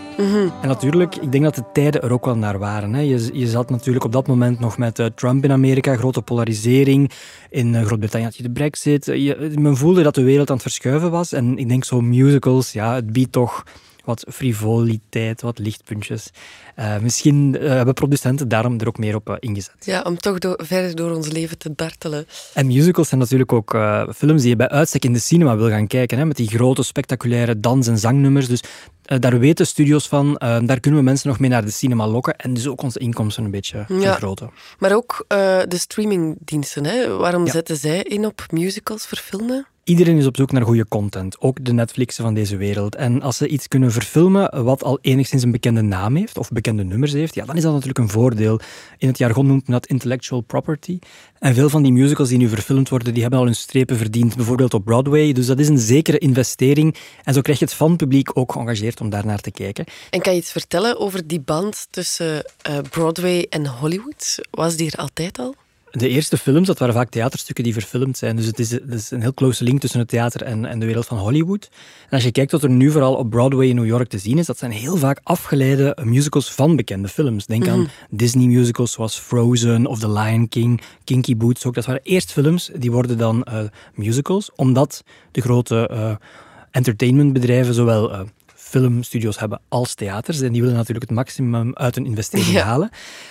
[0.62, 2.92] En natuurlijk, ik denk dat de tijden er ook wel naar waren.
[2.92, 3.00] Hè.
[3.00, 7.10] Je, je zat natuurlijk op dat moment nog met eh, Trump in Amerika, grote polarisering.
[7.50, 9.04] In eh, Groot-Brittannië had je de brexit.
[9.04, 11.32] Je, men voelde dat de wereld aan het verschuiven was.
[11.32, 13.64] En ik denk zo musicals, ja, het biedt toch
[14.04, 16.30] wat frivoliteit, wat lichtpuntjes.
[16.74, 19.74] Eh, misschien eh, hebben producenten daarom er ook meer op eh, ingezet.
[19.80, 22.26] Ja, om toch door, verder door ons leven te dartelen.
[22.54, 23.70] En musicals zijn natuurlijk ook
[24.16, 26.18] films die je bij uitstek in de cinema wil gaan kijken.
[26.18, 28.48] Hè, met die grote, spectaculaire dans- en zangnummers.
[28.48, 28.62] Dus
[29.02, 32.36] daar weten studios van, daar kunnen we mensen nog mee naar de cinema lokken.
[32.36, 34.00] En dus ook onze inkomsten een beetje Ja.
[34.00, 34.50] vergroten.
[34.78, 35.24] Maar ook
[35.68, 36.84] de streamingdiensten.
[36.84, 37.16] Hè?
[37.16, 37.52] Waarom Ja.
[37.52, 39.66] zetten zij in op musicals verfilmen?
[39.90, 42.94] Iedereen is op zoek naar goede content, ook de Netflixen van deze wereld.
[42.94, 46.84] En als ze iets kunnen verfilmen wat al enigszins een bekende naam heeft, of bekende
[46.84, 48.60] nummers heeft, ja, dan is dat natuurlijk een voordeel.
[48.98, 50.98] In het jargon noemt men dat intellectual property.
[51.38, 54.36] En veel van die musicals die nu verfilmd worden, die hebben al hun strepen verdiend,
[54.36, 55.32] bijvoorbeeld op Broadway.
[55.32, 56.96] Dus dat is een zekere investering.
[57.24, 59.84] En zo krijg je het fanpubliek ook geëngageerd om daar naar te kijken.
[60.10, 64.38] En kan je iets vertellen over die band tussen eh, Broadway en Hollywood?
[64.50, 65.54] Was die er altijd al?
[65.90, 68.36] De eerste films, dat waren vaak theaterstukken die verfilmd zijn.
[68.36, 70.86] Dus het is, het is een heel close link tussen het theater en, en de
[70.86, 71.68] wereld van Hollywood.
[72.02, 74.38] En als je kijkt wat er nu vooral op Broadway in New York te zien
[74.38, 77.46] is, dat zijn heel vaak afgeleide musicals van bekende films.
[77.46, 81.74] Denk aan Disney musicals zoals Frozen of The Lion King, Kinky Boots ook.
[81.74, 83.58] Dat waren eerst films, die worden dan eh,
[83.94, 86.14] musicals, omdat de grote eh,
[86.70, 88.20] entertainmentbedrijven zowel eh,
[88.70, 90.40] filmstudios hebben als theaters.
[90.40, 92.64] En die willen natuurlijk het maximum uit hun investering Ja.
[92.64, 92.90] halen.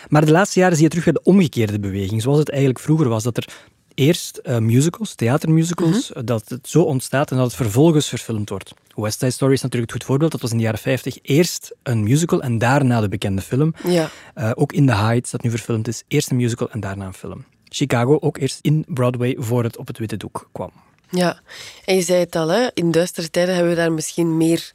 [0.09, 2.21] Maar de laatste jaren zie je terug weer de omgekeerde beweging.
[2.21, 3.47] Zoals het eigenlijk vroeger was, dat er
[3.93, 8.73] eerst eh, musicals, theatermusicals, eh, dat het zo ontstaat en dat het vervolgens verfilmd wordt.
[8.95, 10.31] West Side Story is natuurlijk het goed voorbeeld.
[10.31, 13.73] Dat was in de jaren 50 eerst een musical en daarna de bekende film.
[13.87, 14.09] Ja.
[14.33, 17.13] Eh, ook in The Heights, dat nu verfilmd is, eerst een musical en daarna een
[17.13, 17.45] film.
[17.69, 20.71] Chicago ook eerst in Broadway voor het op het witte doek kwam.
[21.11, 21.39] Ja,
[21.85, 22.67] en je zei het al, hè?
[22.73, 24.71] in duistere tijden hebben we daar misschien meer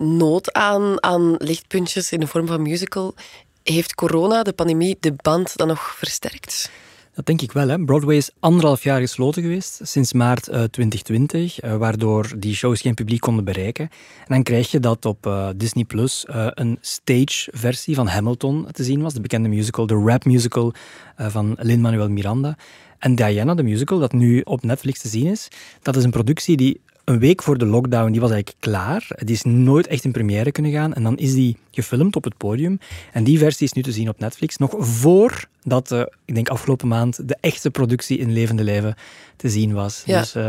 [0.00, 3.14] nood aan, aan lichtpuntjes in de vorm van musical.
[3.62, 6.70] Heeft corona, de pandemie, de band dan nog versterkt?
[7.14, 7.68] Dat denk ik wel.
[7.68, 7.84] Hè.
[7.84, 12.94] Broadway is anderhalf jaar gesloten geweest, sinds maart eh, 2020, eh, waardoor die shows geen
[12.94, 13.84] publiek konden bereiken.
[14.20, 18.84] En dan krijg je dat op eh, Disney Plus eh, een stage-versie van Hamilton te
[18.84, 20.72] zien was, de bekende musical, de rap musical
[21.16, 22.56] eh, van Lin-Manuel Miranda.
[22.98, 25.48] En Diana, de musical, dat nu op Netflix te zien is,
[25.82, 29.06] dat is een productie die een week voor de lockdown, die was eigenlijk klaar.
[29.16, 30.94] Die is nooit echt in première kunnen gaan.
[30.94, 32.78] En dan is die gefilmd op het podium.
[33.12, 34.56] En die versie is nu te zien op Netflix.
[34.56, 38.94] Nog voordat, eh, ik denk afgelopen maand, de echte productie in levende lijven
[39.36, 40.02] te zien was.
[40.06, 40.20] Ja.
[40.20, 40.48] Dus eh,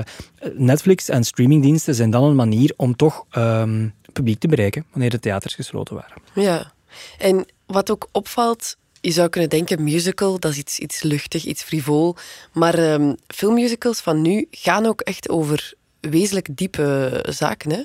[0.53, 5.19] Netflix en streamingdiensten zijn dan een manier om toch ehm, publiek te bereiken wanneer de
[5.19, 6.17] theaters gesloten waren.
[6.33, 6.71] Ja,
[7.17, 11.63] en wat ook opvalt, je zou kunnen denken, musical, dat is iets, iets luchtig, iets
[11.63, 12.15] frivol.
[12.53, 17.81] Maar ehm, filmmusicals van nu gaan ook echt over wezenlijk diepe zaken, hè?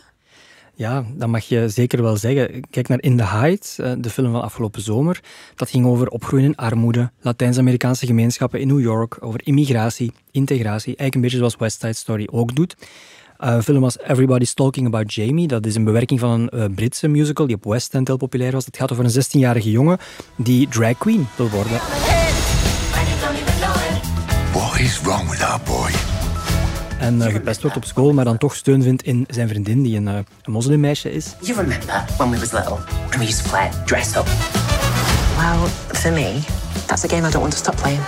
[0.74, 2.60] Ja, dat mag je zeker wel zeggen.
[2.70, 5.20] Kijk naar In the Heights, eh, de film van afgelopen zomer.
[5.54, 10.96] Dat ging over opgroeien in armoede, Latijns-Amerikaanse gemeenschappen in New York, over immigratie, integratie.
[10.96, 12.76] Eigenlijk een beetje zoals West Side Story ook doet.
[13.36, 16.74] Eh, Een film als Everybody's Talking About Jamie, dat is een bewerking van een eh,
[16.74, 18.64] Britse musical die op West End heel populair was.
[18.64, 19.98] Het gaat over een 16-jarige jongen
[20.36, 21.80] die drag queen wil worden.
[24.52, 26.15] What is wrong with our boy?
[26.98, 29.96] En eh, gepest wordt op school, maar dan toch steun vindt in zijn vriendin, die
[29.96, 31.34] een, eh, een moslimmeisje is.
[31.40, 34.26] You remember when we was little and we used to play dress up?
[35.36, 36.38] Well, for me,
[36.86, 38.00] that's a game I don't want to stop playing.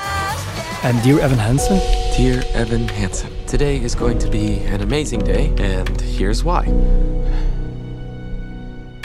[0.83, 1.81] En Dear Evan Hansen,
[2.17, 6.65] Dear Evan Hansen, today is going to be an amazing day, and here's why.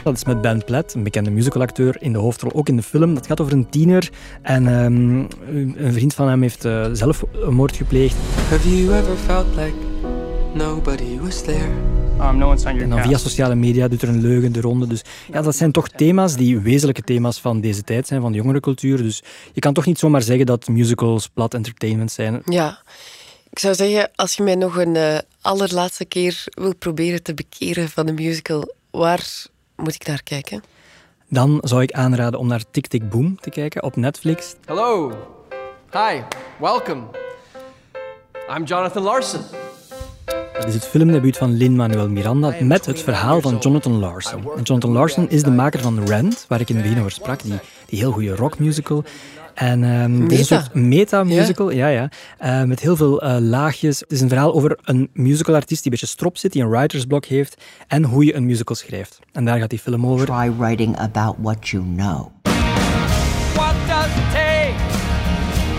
[0.04, 3.14] Dat is met Ben Platt, een bekende musicalacteur in de hoofdrol, ook in de film.
[3.14, 4.10] Dat gaat over een tiener
[4.42, 5.18] en ehm,
[5.86, 8.16] een vriend van hem heeft eh, zelfmoord gepleegd.
[8.50, 9.74] Have you ever felt like
[10.54, 11.70] nobody was there?
[12.20, 14.62] Um, no one's on your En dan via sociale media doet er een leugen de
[14.62, 14.88] ronde.
[14.88, 18.38] Dus ja, dat zijn toch thema's die wezenlijke thema's van deze tijd zijn, van de
[18.38, 18.98] jongerencultuur.
[18.98, 22.42] Dus je kan toch niet zomaar zeggen dat musicals plat entertainment zijn.
[22.46, 22.82] Ja.
[23.50, 27.90] Ik zou zeggen, als je mij nog een eh, allerlaatste keer wil proberen te bekeren
[27.90, 29.52] van de musical, waar
[29.84, 30.64] moet ik naar kijken?
[31.34, 34.56] dan zou ik aanraden om naar Tick Tick Boom te kijken op Netflix.
[34.66, 35.12] Hello.
[35.92, 36.22] Hi.
[36.60, 37.02] Welcome.
[38.58, 39.42] I'm Jonathan Larson.
[40.54, 44.44] Dat is het filmdebuut van Lin-Manuel Miranda met het verhaal van Jonathan Larson.
[44.58, 47.44] En Jonathan Larson is de maker van Rent, waar ik in het begin over sprak,
[47.44, 49.04] die, die heel goede rockmusical.
[49.54, 50.62] En ehm het is een Meta.
[50.62, 52.10] soort meta-musical, ja, ja.
[52.38, 54.00] Eh, met heel veel eh, laagjes.
[54.00, 57.26] Het is een verhaal over een musicalartiest die een beetje strop zit, die een writersblok
[57.26, 59.20] heeft, en hoe je een musical schrijft.
[59.32, 60.26] En daar gaat die film over.
[60.26, 62.28] Try writing about what you know.
[63.54, 64.74] What does it take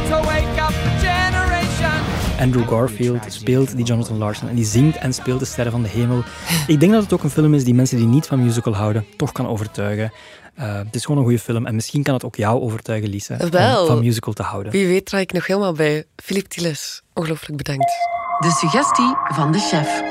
[0.08, 2.02] to wake up the generation?
[2.40, 5.88] Andrew Garfield speelt die Jonathan Larson en die zingt en speelt de sterren van de
[5.88, 6.22] hemel.
[6.66, 9.04] Ik denk dat het ook een film is die mensen die niet van musical houden
[9.16, 10.12] toch kan overtuigen.
[10.54, 13.36] Eh, het is gewoon een goede film en misschien kan het ook jou overtuigen, Lisa,
[13.40, 14.72] om van musical te houden.
[14.72, 16.04] Wie weet draai ik nog helemaal bij.
[16.16, 17.92] Philip Tilles, ongelooflijk bedankt.
[18.38, 20.02] De suggestie van de chef.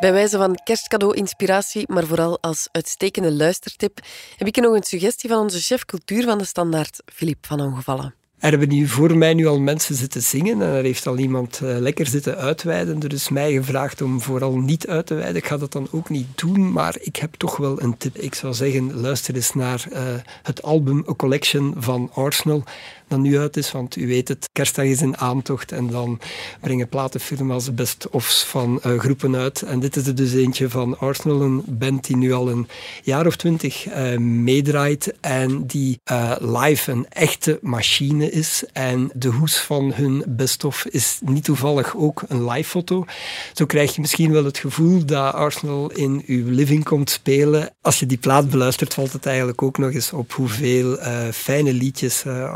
[0.00, 3.98] Bij wijze van kerstcadeau-inspiratie, maar vooral als uitstekende luistertip,
[4.36, 8.14] heb ik nog een suggestie van onze chef cultuur van de Standaard, Philip van Ongevallen.
[8.42, 11.60] Er hebben nu voor mij nu al mensen zitten zingen en er heeft al iemand
[11.62, 13.02] eh, lekker zitten uitweiden.
[13.02, 15.36] Er is mij gevraagd om vooral niet uit te wijden.
[15.36, 18.16] Ik ga dat dan ook niet doen, maar ik heb toch wel een tip.
[18.18, 20.02] Ik zou zeggen, luister eens naar eh,
[20.42, 22.64] het album A Collection van Arsenal,
[23.12, 26.20] dat nu uit is, want u weet het, kerstdag is in aantocht en dan
[26.60, 29.62] brengen platenfirma's best-ofs van eh, groepen uit.
[29.62, 32.68] En dit is er dus eentje van Arsenal, een band die nu al een
[33.02, 38.64] jaar of twintig eh, meedraait en die eh, live een echte machine is.
[38.72, 43.04] En de hoes van hun best-of is niet toevallig ook een live foto.
[43.52, 47.70] Zo krijg je misschien wel het gevoel dat Arsenal in uw living komt spelen.
[47.80, 50.98] Als je die plaat beluistert, valt het eigenlijk ook nog eens op hoeveel
[51.32, 52.54] fijne liedjes eh,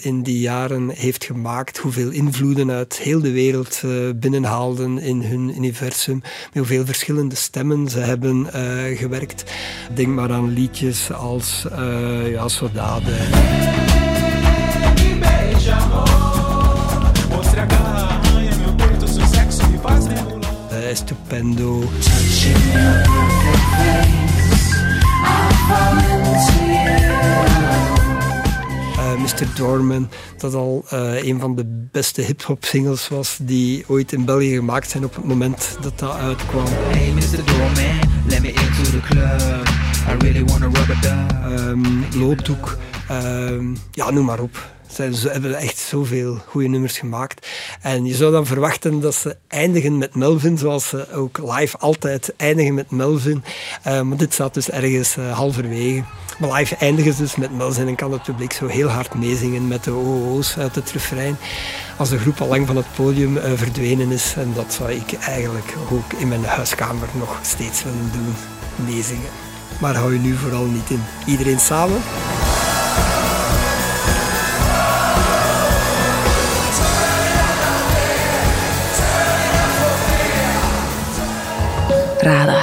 [0.00, 1.78] In die jaren heeft gemaakt.
[1.78, 6.20] Hoeveel invloeden uit heel de wereld eh, binnenhaalden in hun universum.
[6.22, 9.44] Met hoeveel verschillende stemmen ze hebben eh, gewerkt.
[9.94, 13.12] Denk maar aan liedjes als eh ja, Soldade.
[20.70, 21.82] Eh, Estupendo.
[29.42, 29.56] Mr.
[29.56, 34.54] Dorman, dat al eh, een van de beste hip-hop singles was die ooit in België
[34.54, 36.64] gemaakt zijn op het moment dat dat uitkwam.
[36.66, 37.44] Hey, Mr.
[37.44, 39.68] Doorman, let me into the club.
[40.08, 41.54] I really wanna rub it down.
[41.54, 42.78] Ehm Looddoek,
[43.08, 44.70] ehm, ja, noem maar op.
[44.92, 47.46] Ze hebben echt zoveel goede nummers gemaakt.
[47.80, 52.34] En je zou dan verwachten dat ze eindigen met Melvin, zoals ze ook live altijd
[52.36, 53.44] eindigen met Melvin.
[53.82, 56.04] Eh, maar dit staat dus ergens eh, halverwege.
[56.38, 59.68] Maar live eindigen ze dus met Melvin en kan het publiek zo heel hard meezingen
[59.68, 61.36] met de OO's uit het refrein.
[61.96, 64.34] Als de groep al lang van het podium eh, verdwenen is.
[64.36, 68.34] En dat zou ik eigenlijk ook in mijn huiskamer nog steeds willen doen,
[68.86, 69.30] meezingen.
[69.80, 71.04] Maar hou je nu vooral niet in.
[71.26, 72.02] Iedereen samen?
[82.18, 82.61] Radar.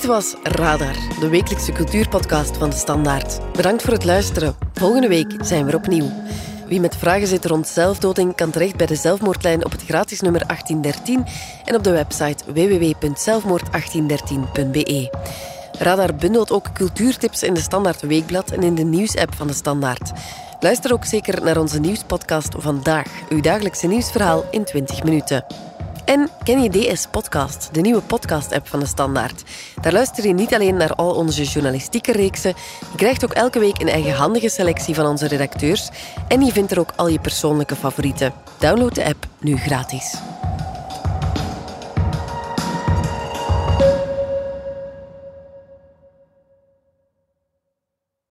[0.00, 3.38] Dit was Radar, de wekelijkse cultuurpodcast van de Standaard.
[3.52, 4.56] Bedankt voor het luisteren.
[4.74, 6.10] Volgende week zijn we er opnieuw.
[6.66, 10.46] Wie met vragen zit rond zelfdoding kan terecht bij de zelfmoordlijn op het gratis nummer
[10.46, 11.26] 1813
[11.64, 15.10] en op de website www.zelfmoord1813.be.
[15.78, 20.12] Radar bundelt ook cultuurtips in de Standaard Weekblad en in de nieuwsapp van de Standaard.
[20.60, 25.44] Luister ook zeker naar onze nieuwspodcast Vandaag, uw dagelijkse nieuwsverhaal in 20 minuten.
[26.10, 29.42] En ken je DS Podcast, de nieuwe podcast-app van de Standaard?
[29.80, 32.54] Daar luister je niet alleen naar al onze journalistieke reeksen,
[32.90, 35.88] je krijgt ook elke week een eigenhandige selectie van onze redacteurs
[36.28, 38.32] en je vindt er ook al je persoonlijke favorieten.
[38.58, 40.14] Download de app nu gratis.